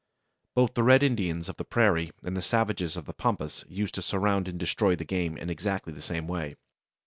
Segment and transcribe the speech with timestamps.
[0.55, 4.01] Both the Red Indians of the Prairie and the savages of the Pampas used to
[4.01, 6.55] surround and destroy the game in exactly the same way.